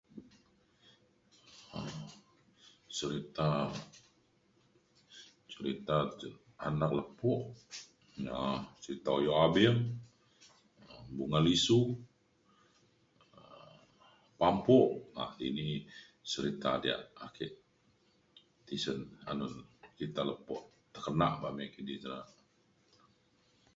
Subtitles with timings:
[2.97, 3.49] serita
[5.53, 5.97] serita
[6.67, 7.33] anak lepo
[8.27, 8.35] na
[8.83, 9.41] cerita uyau
[9.75, 9.79] um
[11.17, 11.81] Bungan Lisu
[13.41, 13.77] um
[14.39, 14.79] pampo
[15.21, 15.85] um ini yak
[16.31, 17.45] serita yak ake
[18.67, 18.99] tisen
[19.31, 19.53] anun
[19.97, 20.55] cerita lepo
[20.93, 22.15] tekenak ame kidi ta